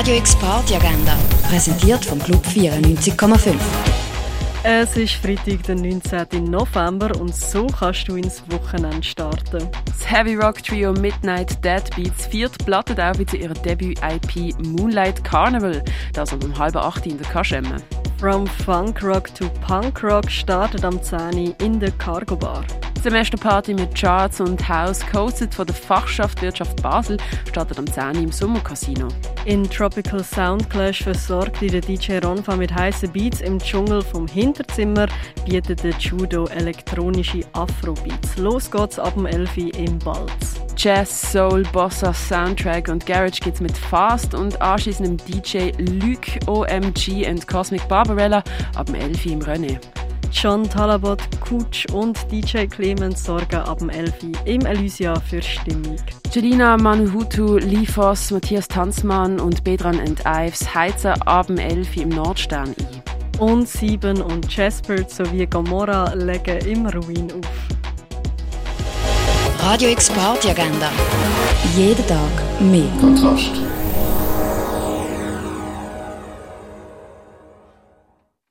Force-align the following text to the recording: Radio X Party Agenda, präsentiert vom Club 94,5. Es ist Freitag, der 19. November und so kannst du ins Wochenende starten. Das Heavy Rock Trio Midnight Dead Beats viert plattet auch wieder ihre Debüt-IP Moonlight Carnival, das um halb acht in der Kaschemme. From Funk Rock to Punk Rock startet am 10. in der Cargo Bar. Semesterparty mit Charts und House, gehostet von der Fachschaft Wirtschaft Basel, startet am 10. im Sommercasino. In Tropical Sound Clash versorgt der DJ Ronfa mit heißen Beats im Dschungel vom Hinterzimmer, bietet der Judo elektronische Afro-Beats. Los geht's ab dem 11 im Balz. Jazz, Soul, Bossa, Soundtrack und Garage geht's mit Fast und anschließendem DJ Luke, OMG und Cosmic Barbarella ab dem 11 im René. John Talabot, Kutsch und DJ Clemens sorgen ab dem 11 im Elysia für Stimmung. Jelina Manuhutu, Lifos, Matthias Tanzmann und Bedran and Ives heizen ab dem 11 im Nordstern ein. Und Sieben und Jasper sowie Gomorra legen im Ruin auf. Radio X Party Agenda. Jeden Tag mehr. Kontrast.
Radio 0.00 0.16
X 0.16 0.34
Party 0.36 0.74
Agenda, 0.76 1.14
präsentiert 1.46 2.02
vom 2.02 2.18
Club 2.20 2.42
94,5. 2.46 3.54
Es 4.62 4.96
ist 4.96 5.12
Freitag, 5.12 5.62
der 5.64 5.74
19. 5.74 6.44
November 6.44 7.14
und 7.20 7.36
so 7.36 7.66
kannst 7.66 8.08
du 8.08 8.16
ins 8.16 8.42
Wochenende 8.50 9.02
starten. 9.02 9.68
Das 9.84 10.10
Heavy 10.10 10.36
Rock 10.36 10.62
Trio 10.62 10.94
Midnight 10.94 11.62
Dead 11.62 11.82
Beats 11.94 12.24
viert 12.28 12.56
plattet 12.64 12.98
auch 12.98 13.18
wieder 13.18 13.34
ihre 13.34 13.52
Debüt-IP 13.52 14.58
Moonlight 14.64 15.22
Carnival, 15.22 15.84
das 16.14 16.32
um 16.32 16.58
halb 16.58 16.76
acht 16.76 17.04
in 17.04 17.18
der 17.18 17.28
Kaschemme. 17.28 17.76
From 18.18 18.46
Funk 18.46 19.02
Rock 19.02 19.34
to 19.34 19.50
Punk 19.66 20.02
Rock 20.02 20.30
startet 20.30 20.82
am 20.82 21.02
10. 21.02 21.54
in 21.60 21.78
der 21.78 21.90
Cargo 21.90 22.36
Bar. 22.36 22.64
Semesterparty 23.02 23.72
mit 23.72 23.94
Charts 23.94 24.40
und 24.40 24.68
House, 24.68 25.00
gehostet 25.10 25.54
von 25.54 25.66
der 25.66 25.74
Fachschaft 25.74 26.42
Wirtschaft 26.42 26.82
Basel, 26.82 27.16
startet 27.48 27.78
am 27.78 27.90
10. 27.90 28.24
im 28.24 28.30
Sommercasino. 28.30 29.08
In 29.46 29.68
Tropical 29.70 30.22
Sound 30.22 30.68
Clash 30.68 31.02
versorgt 31.02 31.62
der 31.62 31.80
DJ 31.80 32.18
Ronfa 32.18 32.56
mit 32.56 32.74
heißen 32.74 33.10
Beats 33.10 33.40
im 33.40 33.58
Dschungel 33.58 34.02
vom 34.02 34.26
Hinterzimmer, 34.28 35.06
bietet 35.46 35.82
der 35.82 35.92
Judo 35.92 36.44
elektronische 36.48 37.40
Afro-Beats. 37.54 38.36
Los 38.36 38.70
geht's 38.70 38.98
ab 38.98 39.14
dem 39.14 39.24
11 39.24 39.56
im 39.56 39.98
Balz. 40.00 40.60
Jazz, 40.76 41.32
Soul, 41.32 41.62
Bossa, 41.72 42.12
Soundtrack 42.12 42.88
und 42.88 43.06
Garage 43.06 43.40
geht's 43.40 43.60
mit 43.60 43.76
Fast 43.76 44.34
und 44.34 44.60
anschließendem 44.60 45.16
DJ 45.26 45.70
Luke, 45.78 46.38
OMG 46.46 47.26
und 47.28 47.46
Cosmic 47.46 47.86
Barbarella 47.88 48.42
ab 48.74 48.86
dem 48.86 48.96
11 48.96 49.26
im 49.26 49.40
René. 49.40 49.78
John 50.32 50.68
Talabot, 50.68 51.20
Kutsch 51.40 51.86
und 51.92 52.16
DJ 52.30 52.66
Clemens 52.66 53.24
sorgen 53.24 53.56
ab 53.56 53.78
dem 53.78 53.90
11 53.90 54.14
im 54.44 54.64
Elysia 54.64 55.18
für 55.20 55.42
Stimmung. 55.42 55.96
Jelina 56.32 56.76
Manuhutu, 56.76 57.58
Lifos, 57.58 58.30
Matthias 58.30 58.68
Tanzmann 58.68 59.40
und 59.40 59.64
Bedran 59.64 59.98
and 59.98 60.20
Ives 60.24 60.74
heizen 60.74 61.20
ab 61.22 61.48
dem 61.48 61.58
11 61.58 61.96
im 61.96 62.08
Nordstern 62.10 62.74
ein. 62.78 63.40
Und 63.40 63.68
Sieben 63.68 64.22
und 64.22 64.54
Jasper 64.54 65.08
sowie 65.08 65.46
Gomorra 65.46 66.14
legen 66.14 66.58
im 66.66 66.86
Ruin 66.86 67.32
auf. 67.32 67.80
Radio 69.62 69.90
X 69.90 70.10
Party 70.10 70.50
Agenda. 70.50 70.90
Jeden 71.76 72.06
Tag 72.06 72.60
mehr. 72.60 72.88
Kontrast. 73.00 73.50